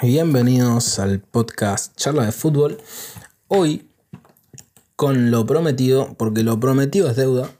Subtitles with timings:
[0.00, 2.78] Bienvenidos al podcast Charla de Fútbol.
[3.48, 3.88] Hoy
[4.94, 7.50] con lo prometido, porque lo prometido es deuda,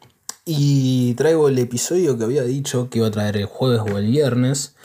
[0.44, 4.06] y traigo el episodio que había dicho que iba a traer el jueves o el
[4.06, 4.76] viernes.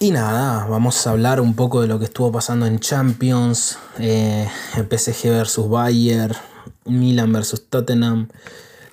[0.00, 4.48] Y nada, vamos a hablar un poco de lo que estuvo pasando en Champions, eh,
[4.74, 6.34] PSG versus Bayern,
[6.86, 8.28] Milan versus Tottenham,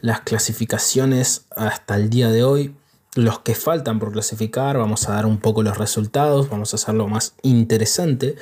[0.02, 2.76] las clasificaciones hasta el día de hoy,
[3.16, 7.08] los que faltan por clasificar, vamos a dar un poco los resultados, vamos a hacerlo
[7.08, 8.36] más interesante.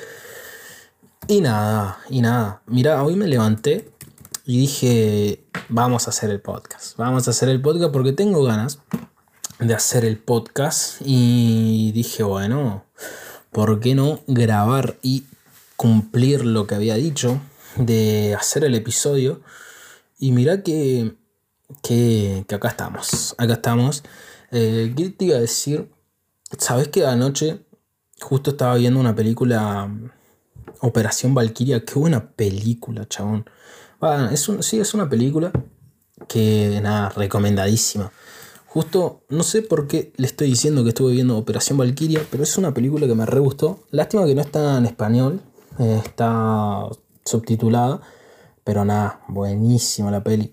[1.26, 2.62] Y nada, y nada.
[2.66, 3.90] Mira, hoy me levanté
[4.44, 6.96] y dije, vamos a hacer el podcast.
[6.96, 8.80] Vamos a hacer el podcast porque tengo ganas
[9.58, 12.84] de hacer el podcast y dije, bueno,
[13.50, 15.24] ¿por qué no grabar y
[15.76, 17.40] cumplir lo que había dicho
[17.76, 19.40] de hacer el episodio?
[20.18, 21.14] Y mira que,
[21.82, 24.02] que, que acá estamos, acá estamos.
[24.52, 25.90] Eh, ¿Qué te iba a decir?
[26.58, 27.64] ¿Sabes que anoche
[28.20, 29.88] justo estaba viendo una película
[30.80, 31.84] Operación Valkyria?
[31.84, 33.44] Qué buena película, chabón.
[34.32, 35.52] es sí, es una película
[36.28, 38.12] que, nada, recomendadísima.
[38.66, 42.56] Justo, no sé por qué le estoy diciendo que estuve viendo Operación Valkyria, pero es
[42.58, 43.84] una película que me re gustó.
[43.90, 45.40] Lástima que no está en español,
[45.78, 46.88] eh, está
[47.24, 48.00] subtitulada,
[48.64, 50.52] pero nada, buenísima la peli.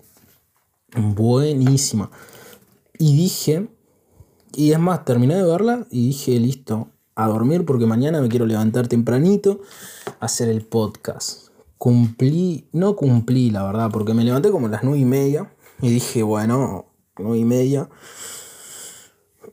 [0.96, 2.10] Buenísima.
[2.98, 3.68] Y dije,
[4.54, 8.46] y es más, terminé de verla y dije, listo, a dormir porque mañana me quiero
[8.46, 9.60] levantar tempranito,
[10.20, 11.48] a hacer el podcast.
[11.76, 15.90] Cumplí, no cumplí la verdad, porque me levanté como a las nueve y media y
[15.90, 16.86] dije, bueno,
[17.18, 17.88] nueve y media.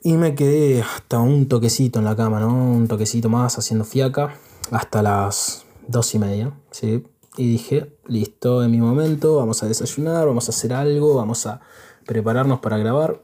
[0.03, 2.53] Y me quedé hasta un toquecito en la cama, ¿no?
[2.53, 4.35] Un toquecito más haciendo fiaca
[4.69, 7.03] hasta las dos y media, ¿sí?
[7.37, 11.61] Y dije, listo, en mi momento, vamos a desayunar, vamos a hacer algo, vamos a
[12.05, 13.23] prepararnos para grabar.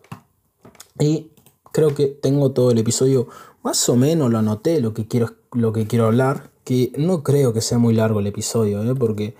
[1.00, 1.32] Y
[1.72, 3.28] creo que tengo todo el episodio,
[3.64, 7.54] más o menos lo anoté, lo que quiero, lo que quiero hablar, que no creo
[7.54, 8.96] que sea muy largo el episodio, ¿eh?
[8.96, 9.36] porque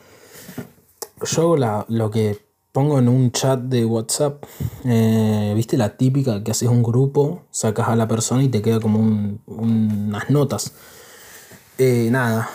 [1.24, 2.40] yo la, lo que
[2.72, 4.44] pongo en un chat de WhatsApp,
[4.86, 8.80] eh, viste la típica que haces un grupo, sacas a la persona y te queda
[8.80, 10.74] como unas notas.
[11.78, 12.50] Eh, nada,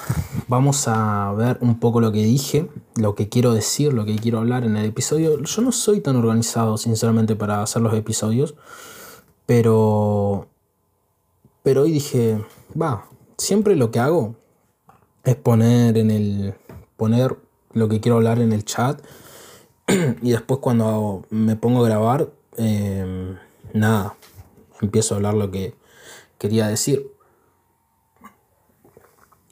[0.46, 4.38] vamos a ver un poco lo que dije, lo que quiero decir, lo que quiero
[4.38, 5.42] hablar en el episodio.
[5.42, 8.54] Yo no soy tan organizado, sinceramente, para hacer los episodios.
[9.46, 10.48] Pero,
[11.62, 12.44] pero hoy dije,
[12.80, 13.08] va,
[13.38, 14.34] siempre lo que hago
[15.22, 16.54] es poner en el,
[16.96, 17.36] poner
[17.72, 19.00] lo que quiero hablar en el chat
[20.22, 23.36] y después cuando me pongo a grabar, em,
[23.72, 24.16] nada,
[24.80, 25.74] empiezo a hablar lo que
[26.38, 27.12] quería decir.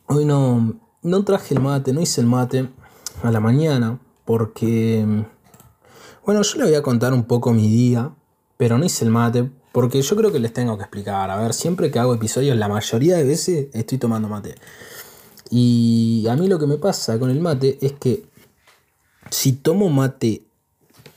[0.06, 2.69] Hoy no, no traje el mate, no hice el mate
[3.22, 5.06] a la mañana porque,
[6.27, 8.12] bueno, yo le voy a contar un poco mi día,
[8.56, 11.32] pero no hice el mate porque yo creo que les tengo que explicar.
[11.32, 14.54] A ver, siempre que hago episodios, la mayoría de veces estoy tomando mate.
[15.50, 18.24] Y a mí lo que me pasa con el mate es que
[19.30, 20.44] si tomo mate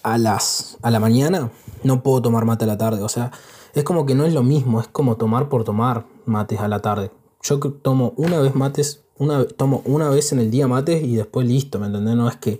[0.01, 1.51] a las a la mañana,
[1.83, 3.03] no puedo tomar mate a la tarde.
[3.03, 3.31] O sea,
[3.75, 6.79] es como que no es lo mismo, es como tomar por tomar mates a la
[6.79, 7.11] tarde.
[7.43, 11.47] Yo tomo una vez mates, una, tomo una vez en el día mates y después
[11.47, 12.15] listo, ¿me entendés?
[12.15, 12.59] No es que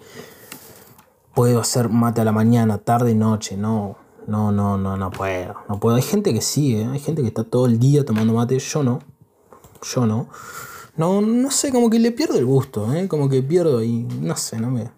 [1.33, 4.05] puedo hacer mate a la mañana, tarde, noche, no.
[4.27, 5.55] No, no, no, no puedo.
[5.69, 5.95] No puedo.
[5.95, 6.89] Hay gente que sigue, ¿eh?
[6.91, 8.59] hay gente que está todo el día tomando mate.
[8.59, 8.99] Yo no.
[9.81, 10.27] Yo no.
[10.97, 13.07] No, no sé, como que le pierdo el gusto, ¿eh?
[13.07, 14.91] Como que pierdo y no sé, no me.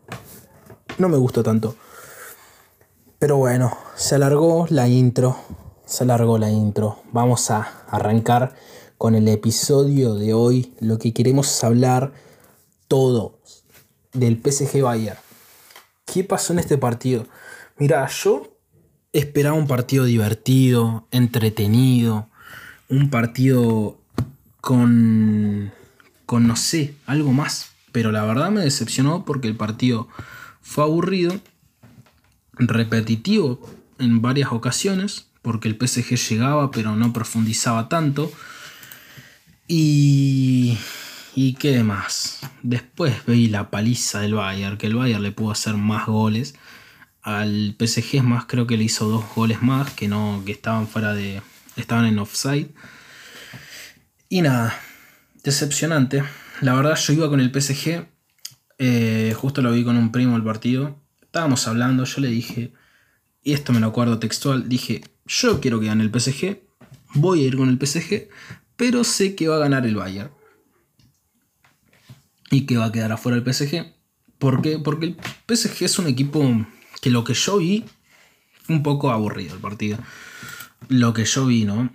[0.97, 1.75] No me gusta tanto.
[3.19, 5.38] Pero bueno, se alargó la intro.
[5.85, 7.00] Se alargó la intro.
[7.11, 8.56] Vamos a arrancar
[8.97, 10.73] con el episodio de hoy.
[10.79, 12.13] Lo que queremos hablar
[12.88, 13.34] todos
[14.11, 15.19] del PSG Bayern.
[16.06, 17.25] ¿Qué pasó en este partido?
[17.78, 18.59] Mira, yo
[19.14, 22.30] esperaba un partido divertido, entretenido,
[22.88, 24.00] un partido
[24.62, 25.72] con,
[26.25, 27.72] con, no sé, algo más.
[27.92, 30.08] Pero la verdad me decepcionó porque el partido
[30.62, 31.40] fue aburrido,
[32.53, 33.59] repetitivo
[33.97, 38.31] en varias ocasiones, porque el PSG llegaba pero no profundizaba tanto.
[39.68, 40.78] Y...
[41.35, 42.40] ¿Y qué más?
[42.64, 46.55] Después veí la paliza del Bayern, que el Bayern le pudo hacer más goles
[47.21, 51.13] al PSG más, creo que le hizo dos goles más que no que estaban fuera
[51.13, 51.41] de
[51.75, 52.69] estaban en offside.
[54.29, 54.79] Y nada,
[55.43, 56.23] decepcionante.
[56.61, 58.05] La verdad yo iba con el PSG,
[58.77, 60.99] eh, justo lo vi con un primo el partido.
[61.21, 62.73] Estábamos hablando, yo le dije,
[63.43, 66.59] y esto me lo acuerdo textual, dije, yo quiero que gane el PSG,
[67.13, 68.29] voy a ir con el PSG,
[68.75, 70.31] pero sé que va a ganar el Bayern.
[72.51, 73.93] Y que va a quedar afuera el PSG.
[74.39, 74.79] ¿Por qué?
[74.79, 75.17] Porque el
[75.47, 76.41] PSG es un equipo
[77.01, 77.85] que lo que yo vi
[78.63, 79.97] fue un poco aburrido el partido.
[80.87, 81.90] Lo que yo vi, ¿no?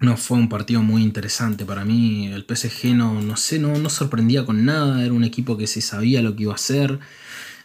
[0.00, 2.28] no fue un partido muy interesante para mí.
[2.28, 5.04] El PSG no, no sé, no, no sorprendía con nada.
[5.04, 7.00] Era un equipo que se sabía lo que iba a hacer.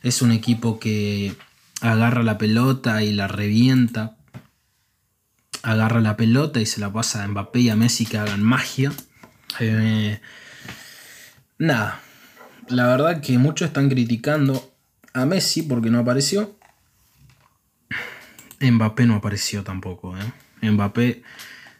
[0.02, 1.36] Es un equipo que
[1.82, 4.18] agarra la pelota y la revienta.
[5.62, 8.92] Agarra la pelota y se la pasa a Mbappé y a Messi que hagan magia.
[9.60, 10.20] Eh,
[11.60, 12.02] nada.
[12.68, 14.73] La verdad que muchos están criticando
[15.14, 16.56] a Messi porque no apareció.
[18.60, 20.16] Mbappé no apareció tampoco.
[20.18, 20.72] ¿eh?
[20.72, 21.24] Mbappé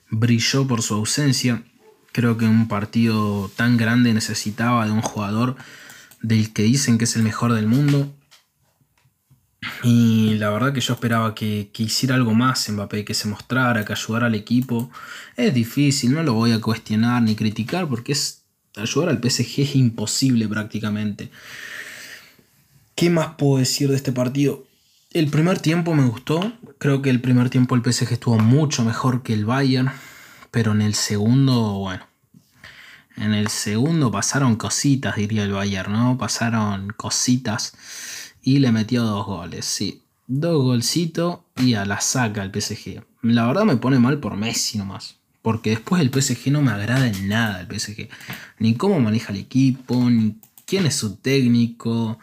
[0.10, 1.64] brilló por su ausencia.
[2.12, 5.56] Creo que un partido tan grande necesitaba de un jugador
[6.22, 8.14] del que dicen que es el mejor del mundo.
[9.82, 13.94] Y la verdad que yo esperaba que, hiciera algo más Mbappé, que se mostrara, que
[13.94, 14.92] ayudara al equipo.
[15.36, 18.44] Es difícil, no lo voy a cuestionar ni criticar porque es
[18.76, 21.30] ayudar al PSG es imposible prácticamente.
[22.96, 24.66] ¿Qué más puedo decir de este partido?
[25.12, 26.54] El primer tiempo me gustó.
[26.78, 29.92] Creo que el primer tiempo el PSG estuvo mucho mejor que el Bayern.
[30.52, 32.06] Pero en el segundo, bueno.
[33.18, 36.18] En el segundo pasaron cositas, diría el Bayern, ¿no?
[36.18, 37.74] Pasaron cositas.
[38.44, 40.04] Y le metió dos goles, sí.
[40.28, 43.04] Dos golcitos y a la saca el PSG.
[43.24, 45.16] La verdad me pone mal por Messi nomás.
[45.42, 48.08] Porque después el PSG no me agrada en nada el PSG.
[48.60, 50.36] Ni cómo maneja el equipo, ni
[50.66, 52.20] quién es su técnico.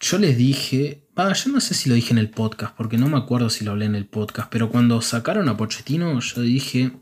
[0.00, 3.10] Yo les dije, ah, yo no sé si lo dije en el podcast, porque no
[3.10, 6.92] me acuerdo si lo hablé en el podcast, pero cuando sacaron a Pochettino, yo dije,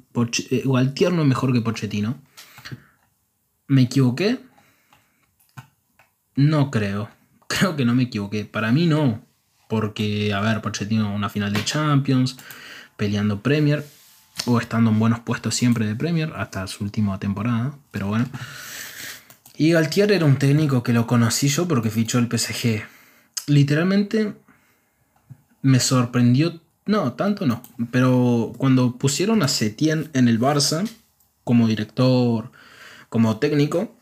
[0.51, 2.21] eh, Gualtier no es mejor que Pochettino.
[3.69, 4.41] ¿Me equivoqué?
[6.35, 7.09] No creo.
[7.47, 8.45] Creo que no me equivoqué.
[8.45, 9.25] Para mí no.
[9.69, 12.37] Porque, a ver, Pochettino una final de Champions,
[12.97, 13.87] peleando Premier,
[14.45, 18.27] o estando en buenos puestos siempre de Premier, hasta su última temporada, pero bueno.
[19.61, 22.85] Y Galtier era un técnico que lo conocí yo porque fichó el PSG.
[23.49, 24.35] Literalmente
[25.63, 27.61] me sorprendió, no, tanto no,
[27.91, 30.89] pero cuando pusieron a Setien en el Barça
[31.43, 32.53] como director,
[33.09, 33.97] como técnico,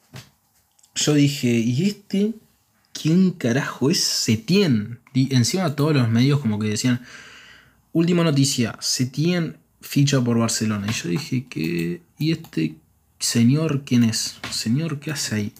[0.95, 2.35] yo dije, ¿y este
[2.93, 5.01] quién carajo es Setien?
[5.15, 7.01] Y encima todos los medios como que decían,
[7.95, 10.87] última noticia, Setien ficha por Barcelona.
[10.91, 12.03] Y yo dije, ¿qué?
[12.19, 12.77] ¿Y este
[13.19, 14.39] Señor, ¿quién es?
[14.51, 15.53] Señor, ¿qué hace ahí?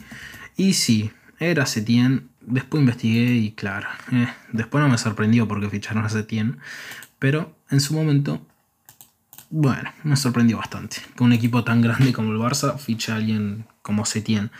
[0.57, 2.29] Y sí, era Setien.
[2.41, 6.59] Después investigué y claro, eh, después no me sorprendió porque ficharon a Setien.
[7.19, 8.47] Pero en su momento,
[9.51, 10.99] bueno, me sorprendió bastante.
[11.17, 14.51] Que un equipo tan grande como el Barça ficha a alguien como Setien.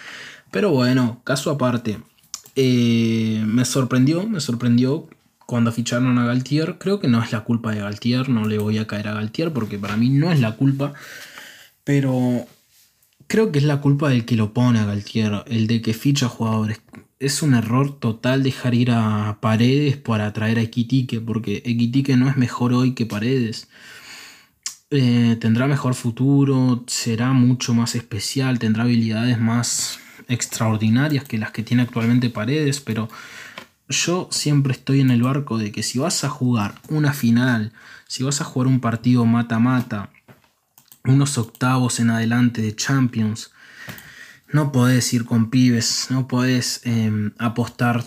[0.51, 2.01] Pero bueno, caso aparte.
[2.57, 5.09] Eh, me sorprendió, me sorprendió
[5.45, 6.79] cuando ficharon a Galtier.
[6.79, 9.53] Creo que no es la culpa de Galtier, no le voy a caer a Galtier
[9.53, 10.95] porque para mí no es la culpa.
[11.85, 12.47] Pero
[13.29, 16.29] Creo que es la culpa del que lo pone a Galtier, el de que ficha
[16.29, 16.81] jugadores.
[17.19, 22.29] Es un error total dejar ir a Paredes para traer a Equitique, porque Equitique no
[22.29, 23.69] es mejor hoy que Paredes.
[24.91, 31.65] Eh, tendrá mejor futuro, será mucho más especial, tendrá habilidades más extraordinarias que las que
[31.65, 33.09] tiene actualmente Paredes, pero
[33.89, 37.73] yo siempre estoy en el barco de que si vas a jugar una final,
[38.07, 40.11] si vas a jugar un partido mata-mata,
[41.07, 43.53] unos octavos en adelante de Champions.
[44.53, 48.05] No podés ir con pibes, no podés em, apostar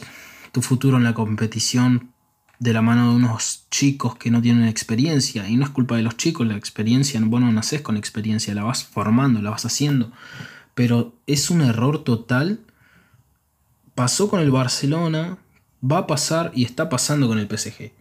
[0.52, 2.12] tu futuro en la competición
[2.60, 5.48] de la mano de unos chicos que no tienen experiencia.
[5.48, 8.64] Y no es culpa de los chicos, la experiencia, vos no nacés con experiencia, la
[8.64, 10.12] vas formando, la vas haciendo.
[10.76, 12.60] Pero es un error total.
[13.96, 15.38] Pasó con el Barcelona,
[15.84, 17.92] va a pasar y está pasando con el PSG.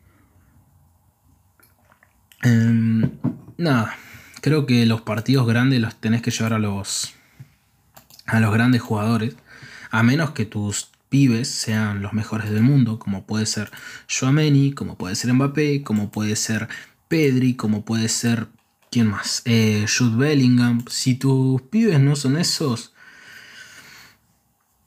[2.42, 3.11] Em,
[3.56, 3.96] nada,
[4.40, 7.14] creo que los partidos grandes los tenés que llevar a los,
[8.26, 9.37] a los grandes jugadores,
[9.90, 13.71] a menos que tus pibes sean los mejores del mundo, como puede ser
[14.09, 16.68] Joameni, como puede ser Mbappé, como puede ser
[17.09, 18.49] Pedri, como puede ser...
[18.90, 19.42] ¿Quién más?
[19.45, 20.85] Eh, Jude Bellingham.
[20.88, 22.95] Si tus pibes no son esos,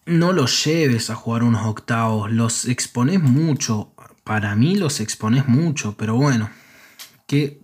[0.07, 2.31] no los lleves a jugar unos octavos.
[2.31, 3.93] Los expones mucho.
[4.23, 6.49] Para mí los expones mucho, pero bueno.
[7.27, 7.60] ¿Qué,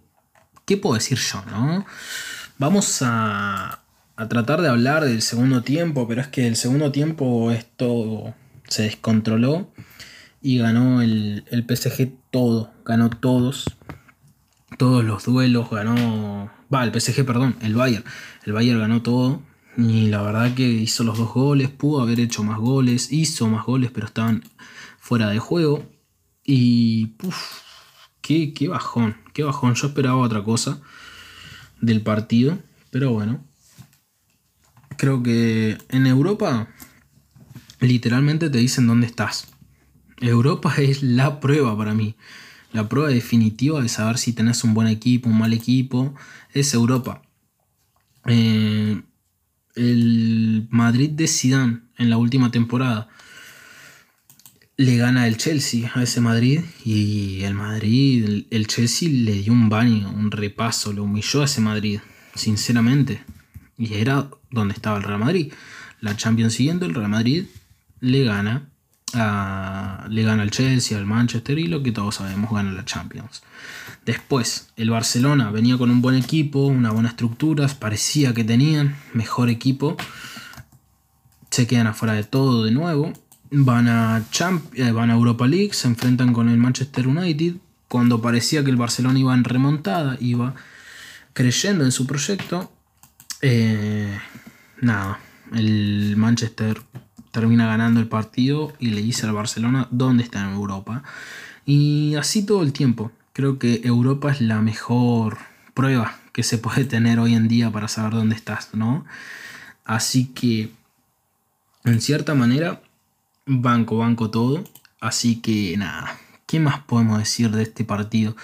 [0.67, 1.85] ¿Qué puedo decir yo, no?
[2.57, 3.83] Vamos a,
[4.27, 8.33] tratar de hablar del segundo tiempo, pero es que el segundo tiempo esto
[8.67, 9.71] se descontroló
[10.41, 13.77] y ganó el, el PSG todo, ganó todos,
[14.77, 18.03] todos los duelos, ganó, va, el PSG, perdón, el Bayern,
[18.43, 19.41] el Bayern ganó todo
[19.77, 23.65] y la verdad que hizo los dos goles, pudo haber hecho más goles, hizo más
[23.65, 24.43] goles, pero estaban
[24.99, 25.89] fuera de juego
[26.43, 27.13] y
[28.27, 29.75] Qué, bajón, qué bajón.
[29.75, 30.81] Yo esperaba otra cosa
[31.79, 32.59] del partido,
[32.91, 33.41] pero bueno.
[34.97, 36.67] Creo que en Europa
[37.79, 39.47] literalmente te dicen dónde estás.
[40.19, 42.15] Europa es la prueba para mí.
[42.73, 46.13] La prueba definitiva de saber si tenés un buen equipo, un mal equipo,
[46.53, 47.21] es Europa.
[48.25, 49.03] Eh,
[49.75, 53.07] el Madrid de Zidane en la última temporada
[54.77, 59.69] le gana el Chelsea a ese Madrid y el Madrid, el, Chelsea le dio un
[59.69, 61.99] baño, un repaso, lo humilló a ese Madrid,
[62.35, 63.23] sinceramente.
[63.77, 65.51] Y era donde estaba el Real Madrid.
[65.99, 67.45] La Champions siguiente, el Real Madrid
[67.99, 68.69] le gana
[69.13, 73.41] le gana al Chelsea, al Manchester y lo que todos sabemos, gana la Champions.
[74.05, 79.49] Después, el Barcelona venía con un buen equipo, una buena estructura, parecía que tenían mejor
[79.49, 79.97] equipo.
[81.49, 83.13] Se quedan afuera de todo de nuevo.
[83.49, 84.23] Van a,
[84.73, 87.55] eh, van a Europa League, se enfrentan con el Manchester United.
[87.87, 90.53] Cuando parecía que el Barcelona iba en remontada, iba
[91.33, 92.71] creyendo en su proyecto.
[93.41, 94.17] Eh,
[94.81, 95.19] nada,
[95.53, 96.81] el Manchester
[97.31, 101.03] termina ganando el partido y le dice al Barcelona dónde está en Europa.
[101.65, 103.11] Y así todo el tiempo.
[103.33, 105.37] Creo que Europa es la mejor
[105.73, 109.05] prueba que se puede tener hoy en día para saber dónde estás, ¿no?
[109.85, 110.71] Así que,
[111.83, 112.81] en cierta manera,
[113.47, 114.63] banco, banco todo.
[114.99, 118.35] Así que nada, ¿qué más podemos decir de este partido?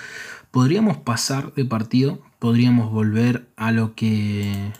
[0.52, 4.72] Podríamos pasar de partido, podríamos volver a lo que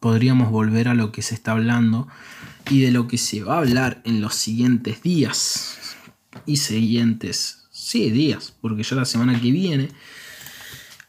[0.00, 2.06] podríamos volver a lo que se está hablando
[2.70, 5.78] y de lo que se va a hablar en los siguientes días
[6.44, 9.88] y siguientes, sí, días, porque ya la semana que viene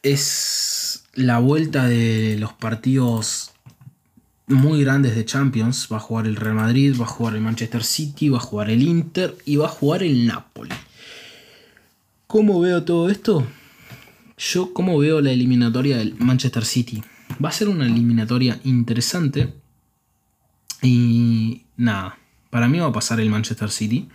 [0.04, 3.52] es la vuelta de los partidos
[4.48, 5.88] muy grandes de Champions.
[5.92, 8.70] Va a jugar el Real Madrid, va a jugar el Manchester City, va a jugar
[8.70, 10.74] el Inter y va a jugar el Napoli.
[12.26, 13.46] ¿Cómo veo todo esto?
[14.38, 17.04] Yo, ¿cómo veo la eliminatoria del Manchester City?
[17.44, 19.54] Va a ser una eliminatoria interesante
[20.82, 22.18] y nada,
[22.50, 24.08] para mí va a pasar el Manchester City.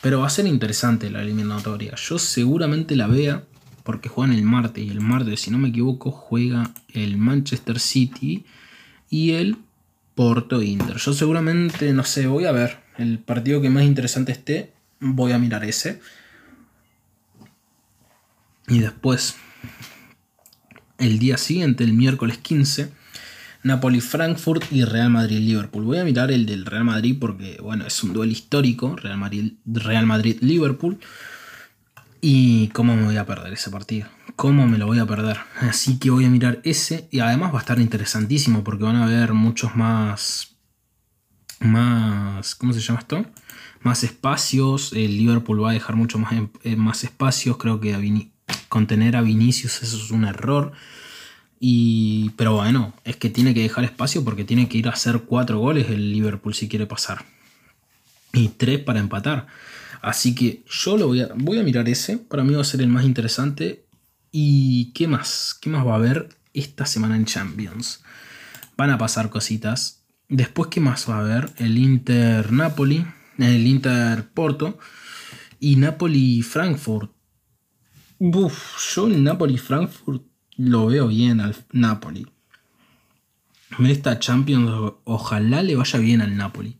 [0.00, 1.94] Pero va a ser interesante la eliminatoria.
[1.96, 3.44] Yo seguramente la vea
[3.82, 4.84] porque juegan el martes.
[4.84, 8.44] Y el martes, si no me equivoco, juega el Manchester City
[9.10, 9.56] y el
[10.14, 10.96] Porto Inter.
[10.96, 14.72] Yo seguramente, no sé, voy a ver el partido que más interesante esté.
[15.00, 16.00] Voy a mirar ese.
[18.66, 19.36] Y después,
[20.98, 22.90] el día siguiente, el miércoles 15,
[23.62, 25.84] Napoli-Frankfurt y Real Madrid-Liverpool.
[25.84, 30.94] Voy a mirar el del Real Madrid porque, bueno, es un duelo histórico, Real Madrid-Liverpool.
[30.94, 31.06] Madrid,
[32.20, 34.08] y cómo me voy a perder ese partido.
[34.38, 35.38] Cómo me lo voy a perder.
[35.62, 37.08] Así que voy a mirar ese.
[37.10, 40.54] Y además va a estar interesantísimo porque van a haber muchos más...
[41.58, 42.54] Más...
[42.54, 43.26] ¿Cómo se llama esto?
[43.80, 44.92] Más espacios.
[44.92, 47.56] El Liverpool va a dejar mucho más, eh, más espacios.
[47.56, 48.30] Creo que
[48.68, 50.70] contener a Vinicius eso es un error.
[51.58, 55.22] Y, pero bueno, es que tiene que dejar espacio porque tiene que ir a hacer
[55.22, 57.24] cuatro goles el Liverpool si quiere pasar.
[58.32, 59.48] Y tres para empatar.
[60.00, 62.18] Así que yo lo voy a, voy a mirar ese.
[62.18, 63.87] Para mí va a ser el más interesante.
[64.30, 65.56] ¿Y qué más?
[65.60, 68.02] ¿Qué más va a haber esta semana en Champions?
[68.76, 70.04] Van a pasar cositas.
[70.28, 71.50] Después, ¿qué más va a haber?
[71.56, 73.06] El Inter Napoli,
[73.38, 74.78] el Inter Porto
[75.58, 77.10] y Napoli Frankfurt.
[78.18, 80.24] Uf, yo el Napoli Frankfurt
[80.56, 82.26] lo veo bien al Napoli.
[83.78, 86.78] En esta Champions, ojalá le vaya bien al Napoli.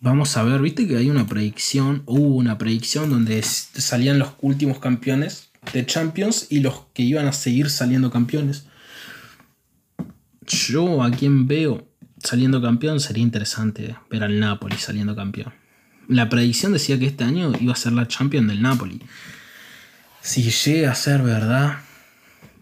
[0.00, 4.78] Vamos a ver, viste que hay una predicción, hubo una predicción donde salían los últimos
[4.78, 8.66] campeones de Champions y los que iban a seguir saliendo campeones.
[10.46, 11.88] Yo a quien veo
[12.22, 15.52] saliendo campeón sería interesante ver al Napoli saliendo campeón.
[16.08, 19.02] La predicción decía que este año iba a ser la Champions del Napoli.
[20.20, 21.78] Si llega a ser verdad,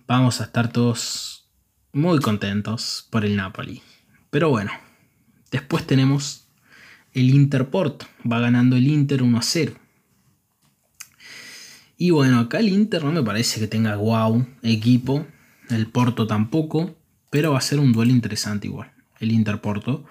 [0.06, 1.46] vamos a estar todos
[1.92, 3.82] muy contentos por el Napoli.
[4.30, 4.72] Pero bueno,
[5.50, 6.48] después tenemos
[7.12, 9.74] el Interport, va ganando el Inter 1 a 0.
[11.96, 15.26] Y bueno, acá el Inter no me parece que tenga wow equipo,
[15.70, 16.96] el Porto tampoco,
[17.30, 20.04] pero va a ser un duelo interesante igual, el Inter Porto.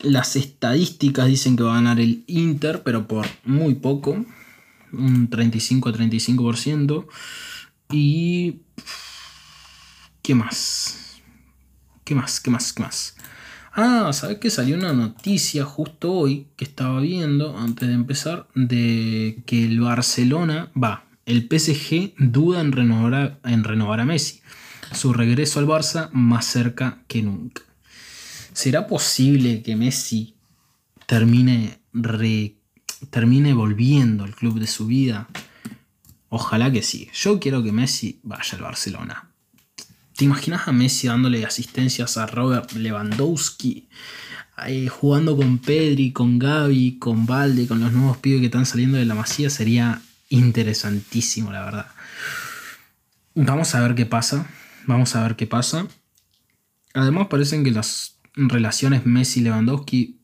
[0.00, 4.24] Las estadísticas dicen que va a ganar el Inter, pero por muy poco,
[4.92, 7.06] un 35 a 35%.
[7.90, 8.60] Y...
[10.22, 11.20] ¿Qué más?
[12.04, 12.40] ¿Qué más?
[12.40, 12.72] ¿Qué más?
[12.72, 13.16] ¿Qué más?
[13.76, 19.42] Ah, ¿sabes que salió una noticia justo hoy que estaba viendo antes de empezar de
[19.46, 24.42] que el Barcelona va, el PSG duda en renovar, en renovar a Messi.
[24.92, 27.62] Su regreso al Barça más cerca que nunca.
[28.52, 30.36] ¿Será posible que Messi
[31.06, 31.80] termine,
[33.10, 35.26] termine volviendo al club de su vida?
[36.28, 37.08] Ojalá que sí.
[37.12, 39.33] Yo quiero que Messi vaya al Barcelona.
[40.16, 43.88] ¿Te imaginas a Messi dándole asistencias a Robert Lewandowski?
[44.88, 49.04] jugando con Pedri, con Gaby, con Valde, con los nuevos pibes que están saliendo de
[49.04, 51.86] la masía, sería interesantísimo, la verdad.
[53.34, 54.46] Vamos a ver qué pasa.
[54.86, 55.88] Vamos a ver qué pasa.
[56.94, 60.18] Además, parecen que las relaciones Messi-Lewandowski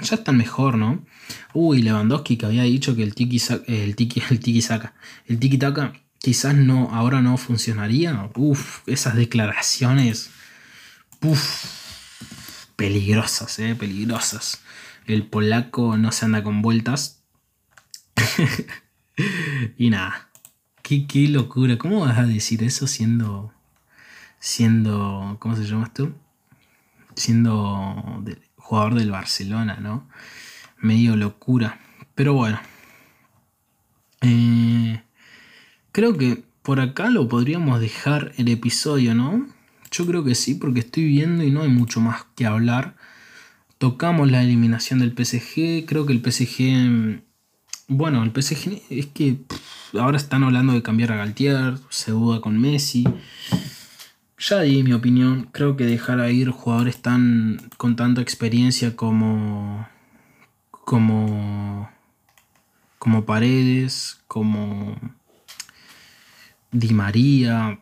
[0.00, 1.04] ya están mejor, ¿no?
[1.52, 4.94] Uy, Lewandowski que había dicho que el tiki el tiki, el tiki saca,
[5.26, 8.30] el tiki taka quizás no, ahora no funcionaría.
[8.34, 10.30] Uf, esas declaraciones,
[11.20, 11.66] uf,
[12.76, 14.60] peligrosas, eh, peligrosas.
[15.06, 17.22] El polaco no se anda con vueltas.
[19.78, 20.30] y nada,
[20.82, 21.78] qué, qué locura.
[21.78, 23.52] ¿Cómo vas a decir eso siendo,
[24.40, 26.14] siendo, ¿cómo se llama esto?
[27.14, 28.24] Siendo
[28.56, 30.08] jugador del Barcelona, ¿no?
[30.78, 31.78] Medio locura.
[32.14, 32.60] Pero bueno.
[34.22, 35.02] Eh,
[35.96, 39.46] creo que por acá lo podríamos dejar el episodio, ¿no?
[39.90, 42.96] Yo creo que sí, porque estoy viendo y no hay mucho más que hablar.
[43.78, 45.86] Tocamos la eliminación del PSG.
[45.86, 47.22] Creo que el PSG.
[47.88, 49.38] Bueno, el PSG es que
[49.98, 51.78] ahora están hablando de cambiar a Galtier.
[51.88, 53.04] Se duda con Messi.
[54.38, 55.48] Ya di mi opinión.
[55.50, 59.88] Creo que dejar a ir jugadores tan con tanta experiencia como
[60.70, 61.88] como
[62.98, 64.94] como Paredes, como
[66.72, 67.80] Di María,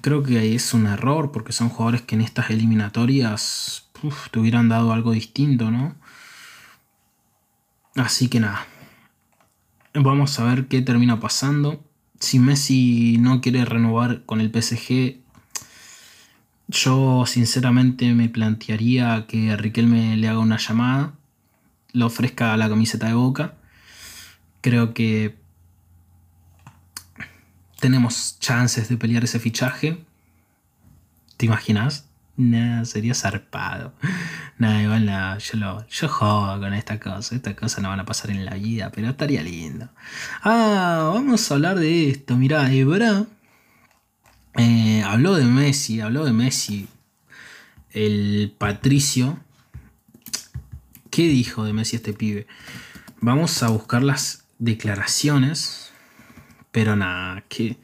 [0.00, 3.88] creo que es un error porque son jugadores que en estas eliminatorias
[4.30, 5.96] te hubieran dado algo distinto, ¿no?
[7.94, 8.66] Así que nada.
[9.94, 11.82] Vamos a ver qué termina pasando.
[12.20, 15.16] Si Messi no quiere renovar con el PSG,
[16.68, 21.14] yo sinceramente me plantearía que Riquelme le haga una llamada,
[21.92, 23.54] le ofrezca la camiseta de boca.
[24.60, 25.36] Creo que
[27.78, 30.04] tenemos chances de pelear ese fichaje.
[31.36, 32.06] ¿Te imaginas?
[32.36, 33.94] Nada, sería zarpado.
[34.58, 37.34] Nada, igual nada, yo, lo, yo jodo con esta cosa.
[37.34, 39.88] Estas cosas no van a pasar en la vida, pero estaría lindo.
[40.42, 42.36] Ah, vamos a hablar de esto.
[42.36, 43.26] Mirá, Ebra
[44.58, 46.88] eh, habló de Messi, habló de Messi.
[47.90, 49.38] El Patricio.
[51.10, 52.46] ¿Qué dijo de Messi este pibe?
[53.20, 55.85] Vamos a buscar las declaraciones.
[56.76, 57.78] Pero nada, que.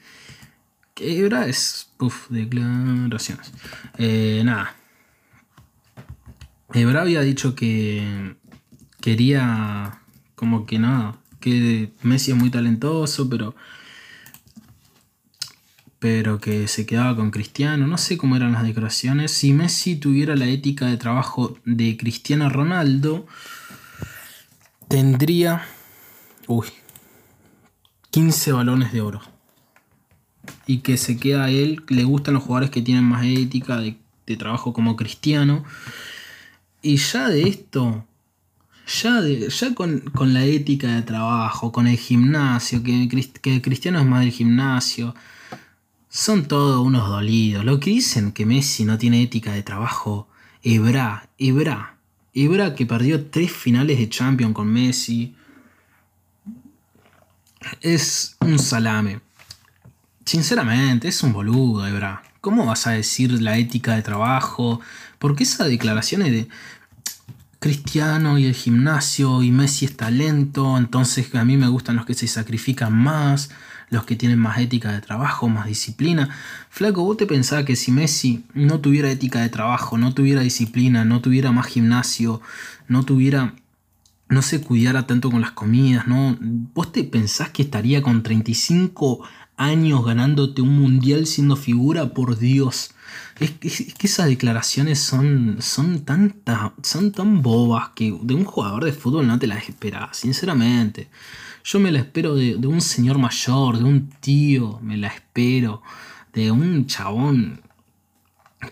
[0.93, 1.89] Que Ebra es.
[1.99, 3.51] Uf, declaraciones.
[3.97, 4.77] Eh, nada.
[6.75, 8.37] Ebra había dicho que.
[9.01, 10.03] Quería.
[10.35, 11.17] Como que nada.
[11.41, 13.55] Que Messi es muy talentoso, pero
[15.99, 19.31] pero que se quedaba con Cristiano, no sé cómo eran las declaraciones.
[19.31, 23.27] Si Messi tuviera la ética de trabajo de Cristiano Ronaldo,
[24.89, 25.65] tendría
[26.47, 26.67] uy,
[28.13, 29.23] 15 balones de oro.
[30.67, 33.97] Y que se queda a él, le gustan los jugadores que tienen más ética de,
[34.37, 35.65] trabajo como Cristiano.
[36.83, 38.07] Y ya de esto,
[38.87, 43.09] ya, de, ya con, la ética de trabajo, con el gimnasio, que,
[43.41, 45.15] que Cristiano es más del gimnasio,
[46.11, 47.65] son todos unos dolidos.
[47.65, 50.29] Lo que dicen que Messi no tiene ética de trabajo,
[50.63, 51.97] Ebra, Ebra.
[52.35, 55.35] Ebra que perdió tres finales de Champions con Messi.
[57.81, 59.21] Es un salame.
[60.25, 62.23] Sinceramente, es un boludo, Ebra.
[62.41, 64.81] ¿Cómo vas a decir la ética de trabajo?
[65.19, 66.49] Porque esas declaraciones de
[67.59, 72.15] Cristiano y el gimnasio y Messi es talento, entonces a mí me gustan los que
[72.15, 73.51] se sacrifican más
[73.93, 76.31] los que tienen más ética de trabajo, más disciplina.
[76.71, 81.05] Flaco, vos te pensabas que si Messi no tuviera ética de trabajo, no tuviera disciplina,
[81.05, 82.41] no tuviera más gimnasio,
[82.89, 83.55] no tuviera
[84.33, 86.37] no se cuidara tanto con las comidas, ¿no?
[86.41, 89.23] ¿Vos te pensás que estaría con 35
[89.59, 92.15] años ganándote un mundial siendo figura?
[92.15, 92.93] Por Dios.
[93.39, 96.35] Es que, esas declaraciones son, son, tan,
[96.83, 101.09] son tan bobas que de un jugador de fútbol no te las esperas, sinceramente.
[101.63, 105.83] Yo me la espero de, un señor mayor, de un tío, me la espero,
[106.33, 107.61] de un chabón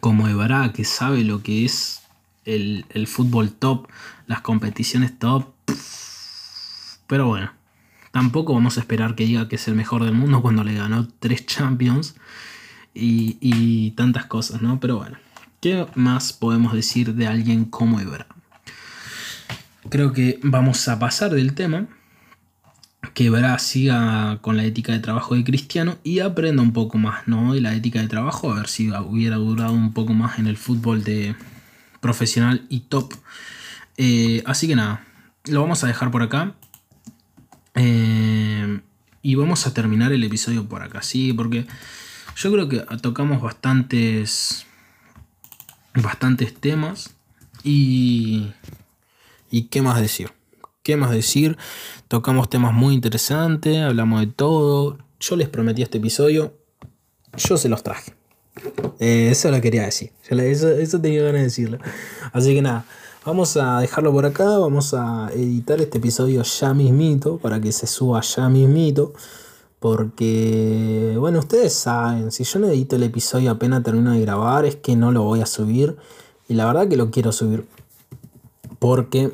[0.00, 1.99] como Ebra que sabe lo que es
[2.44, 3.88] el, fútbol top,
[4.26, 5.46] las competiciones top.
[7.06, 7.52] Pero bueno,
[8.12, 11.08] tampoco vamos a esperar que diga que es el mejor del mundo cuando le ganó
[11.18, 12.14] tres Champions
[12.94, 14.80] y, y tantas cosas, ¿no?
[14.80, 15.18] Pero bueno,
[15.60, 18.26] ¿qué más podemos decir de alguien como Ebra?
[19.88, 21.88] Creo que vamos a pasar del tema
[23.14, 27.26] que Bra siga con la ética de trabajo de Cristiano y aprenda un poco más
[27.26, 27.54] ¿no?
[27.54, 30.56] de la ética de trabajo, a ver si hubiera durado un poco más en el
[30.56, 31.34] fútbol de
[32.00, 33.14] profesional y top.
[33.96, 35.06] Eh, así que nada,
[35.44, 36.54] lo vamos a dejar por acá.
[37.74, 38.80] Eh,
[39.22, 41.66] y vamos a terminar el episodio por acá, sí, porque
[42.36, 44.66] yo creo que tocamos bastantes,
[45.94, 47.14] bastantes temas
[47.62, 48.52] y...
[49.52, 50.30] ¿Y qué más decir?
[50.84, 51.58] ¿Qué más decir?
[52.06, 54.98] Tocamos temas muy interesantes, hablamos de todo.
[55.18, 56.56] Yo les prometí este episodio,
[57.36, 58.14] yo se los traje.
[58.98, 60.12] Eh, eso lo quería decir.
[60.28, 61.78] Eso, eso tenía ganas de decirlo.
[62.32, 62.84] Así que nada,
[63.24, 64.58] vamos a dejarlo por acá.
[64.58, 69.12] Vamos a editar este episodio ya mismito para que se suba ya mismito.
[69.78, 74.76] Porque, bueno, ustedes saben, si yo no edito el episodio apenas termino de grabar, es
[74.76, 75.96] que no lo voy a subir.
[76.48, 77.66] Y la verdad que lo quiero subir.
[78.78, 79.32] Porque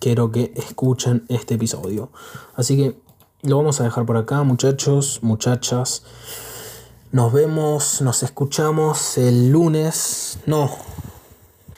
[0.00, 2.10] quiero que escuchen este episodio.
[2.56, 2.96] Así que
[3.42, 6.02] lo vamos a dejar por acá, muchachos, muchachas.
[7.14, 10.40] Nos vemos, nos escuchamos el lunes.
[10.46, 10.68] No,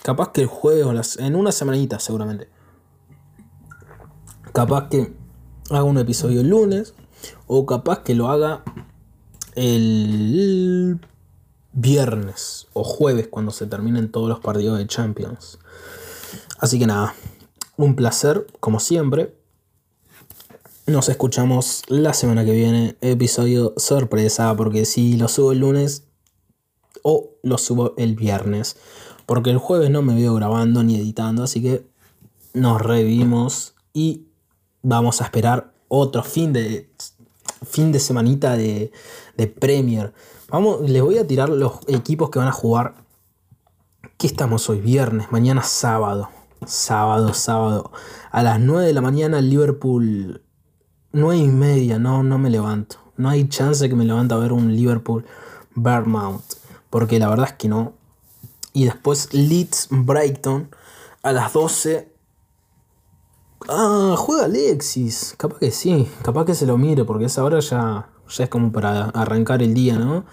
[0.03, 0.87] capaz que el jueves
[1.18, 2.49] o en una semanita seguramente.
[4.55, 5.14] Capaz que
[5.68, 6.94] haga un episodio el lunes
[7.46, 8.64] o capaz que lo haga
[9.57, 11.01] el
[11.75, 15.59] viernes o jueves cuando se terminen todos los partidos de Champions.
[16.61, 17.14] Así que nada,
[17.77, 19.37] un placer como siempre.
[20.87, 26.05] Nos escuchamos la semana que viene, episodio sorpresa, porque si lo subo el lunes
[27.03, 28.77] o lo subo el viernes,
[29.27, 31.85] porque el jueves no me veo grabando ni editando, así que
[32.55, 34.29] nos revimos y
[34.83, 36.88] vamos a esperar otro fin de
[37.66, 38.92] fin de semanita de,
[39.37, 40.12] de Premier.
[40.51, 42.94] Vamos, les voy a tirar los equipos que van a jugar.
[44.18, 44.81] ¿Qué estamos hoy?
[44.81, 46.29] Viernes, mañana sábado.
[46.64, 47.90] Sábado, sábado.
[48.31, 50.45] A las 9 de la mañana Liverpool
[51.16, 52.96] 9 y media, no, no me levanto.
[53.16, 55.24] No hay chance que me levante a ver un Liverpool
[55.74, 56.44] Vermount.
[56.90, 57.94] Porque la verdad es que no.
[58.74, 60.68] Y después Leeds Brighton
[61.22, 62.12] a las 12.
[63.66, 65.35] Ah, juega Alexis.
[65.38, 66.07] Capaz que sí.
[66.22, 67.07] Capaz que se lo mire.
[67.07, 70.26] Porque esa hora ya, ya es como para arrancar el día, ¿no?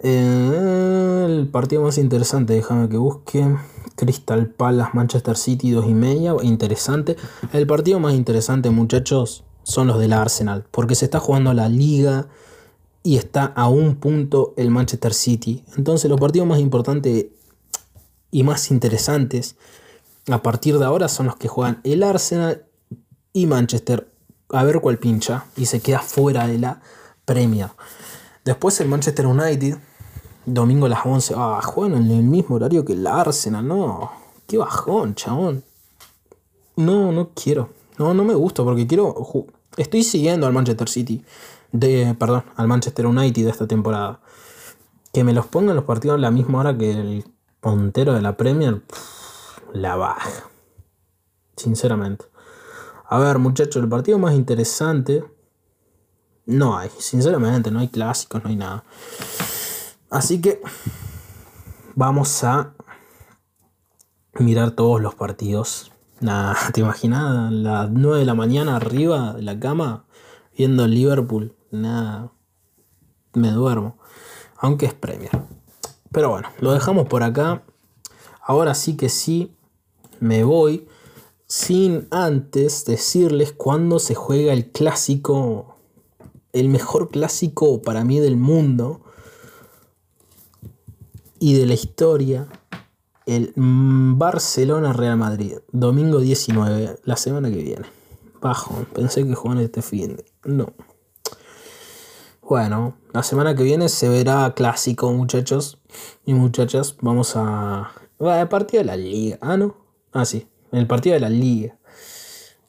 [0.00, 3.56] Eh, el partido más interesante, déjame que busque.
[3.94, 6.34] Crystal Palace, Manchester City, 2 y media.
[6.42, 7.16] Interesante.
[7.52, 12.28] El partido más interesante, muchachos son los del Arsenal, porque se está jugando la liga
[13.02, 15.64] y está a un punto el Manchester City.
[15.76, 17.26] Entonces los partidos más importantes
[18.30, 19.56] y más interesantes
[20.30, 22.64] a partir de ahora son los que juegan el Arsenal
[23.32, 24.08] y Manchester.
[24.50, 26.80] A ver cuál pincha y se queda fuera de la
[27.24, 27.70] Premier.
[28.44, 29.78] Después el Manchester United,
[30.44, 31.34] domingo a las 11.
[31.36, 34.12] Ah, juegan en el mismo horario que el Arsenal, no.
[34.46, 35.64] Qué bajón, chabón.
[36.76, 37.70] No, no quiero.
[37.98, 39.14] No, no me gusta porque quiero.
[39.76, 41.24] Estoy siguiendo al Manchester City.
[41.70, 44.20] De, perdón, al Manchester United de esta temporada.
[45.12, 47.24] Que me los pongan los partidos a la misma hora que el
[47.60, 48.82] puntero de la Premier.
[49.72, 50.30] la baja.
[51.56, 52.24] Sinceramente.
[53.08, 55.24] A ver, muchachos, el partido más interesante.
[56.46, 58.84] No hay, sinceramente, no hay clásicos, no hay nada.
[60.10, 60.60] Así que
[61.94, 62.74] vamos a
[64.34, 65.91] mirar todos los partidos
[66.22, 67.50] Nada, ¿te imaginas?
[67.50, 70.04] Las 9 de la mañana arriba de la cama
[70.56, 71.56] viendo Liverpool.
[71.72, 72.30] Nada,
[73.32, 73.98] me duermo.
[74.58, 75.32] Aunque es Premier.
[76.12, 77.64] Pero bueno, lo dejamos por acá.
[78.40, 79.56] Ahora sí que sí,
[80.20, 80.86] me voy.
[81.48, 85.74] Sin antes decirles cuándo se juega el clásico.
[86.52, 89.00] El mejor clásico para mí del mundo.
[91.40, 92.46] Y de la historia
[93.26, 97.86] el Barcelona-Real Madrid, domingo 19, la semana que viene.
[98.40, 100.16] Bajo, pensé que jugaban este fin.
[100.44, 100.72] No.
[102.42, 105.78] Bueno, la semana que viene se verá clásico, muchachos
[106.26, 106.96] y muchachas.
[107.00, 107.92] Vamos a.
[108.18, 109.38] El partido de la liga.
[109.40, 109.76] Ah, no.
[110.12, 110.48] Ah, sí.
[110.72, 111.78] El partido de la liga.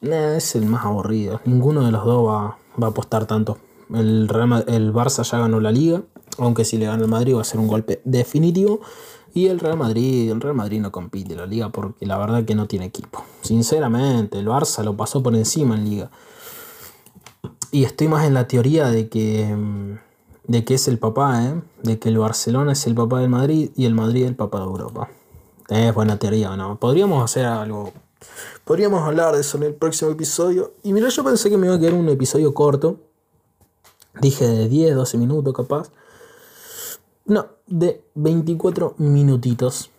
[0.00, 1.40] es el más aburrido.
[1.44, 3.58] Ninguno de los dos va, va a apostar tanto.
[3.92, 4.28] El,
[4.68, 6.02] el Barça ya ganó la liga.
[6.38, 8.80] Aunque si le gana el Madrid va a ser un golpe definitivo.
[9.34, 12.44] Y el Real Madrid, el Real Madrid no compite en la liga porque la verdad
[12.44, 13.24] que no tiene equipo.
[13.42, 16.10] Sinceramente, el Barça lo pasó por encima en liga.
[17.72, 19.98] Y estoy más en la teoría de que, mm,
[20.46, 21.60] de que es el papá, ¿eh?
[21.82, 24.66] de que el Barcelona es el papá del Madrid y el Madrid el papá de
[24.66, 25.08] Europa.
[25.68, 26.78] Es buena teoría, ¿no?
[26.78, 27.92] Podríamos hacer algo.
[28.64, 30.74] Podríamos hablar de eso en el próximo episodio.
[30.84, 33.00] Y mira, yo pensé que me iba a quedar un episodio corto.
[34.20, 35.90] Dije de 10, 12 minutos capaz.
[37.26, 39.90] No, de 24 minutitos.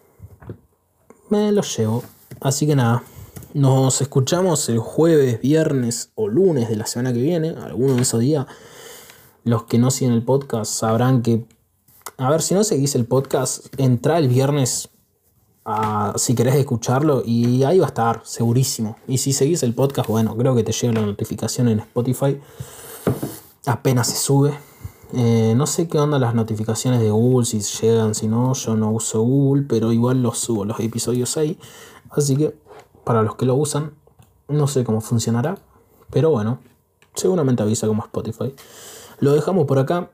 [1.30, 2.04] Me lo llevo.
[2.40, 3.04] Así que nada.
[3.54, 7.50] Nos escuchamos el jueves, viernes o lunes de la semana que viene.
[7.50, 8.46] Alguno de esos días.
[9.44, 11.46] Los que no siguen el podcast sabrán que.
[12.18, 14.90] A ver, si no seguís el podcast, entra el viernes
[15.66, 18.98] a, si querés escucharlo y ahí va a estar, segurísimo.
[19.08, 22.40] Y si seguís el podcast, bueno, creo que te llega la notificación en Spotify.
[23.66, 24.54] Apenas se sube.
[25.14, 28.92] Eh, no sé qué onda las notificaciones de Google, si llegan, si no, yo no
[28.92, 31.58] uso Google, pero igual los subo los episodios ahí.
[32.10, 32.56] Así que
[33.04, 33.94] para los que lo usan,
[34.48, 35.58] No sé cómo funcionará,
[36.12, 36.60] pero bueno,
[37.16, 38.54] seguramente avisa como Spotify.
[39.20, 40.12] Lo dejamos por acá.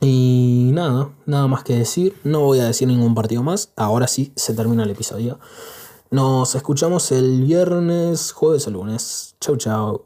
[0.00, 2.16] Y nada, nada más que decir.
[2.24, 3.72] No voy a decir ningún partido más.
[3.76, 5.38] Ahora sí se termina el episodio.
[6.10, 9.36] Nos escuchamos el viernes, jueves o lunes.
[9.40, 10.04] Chau, chau.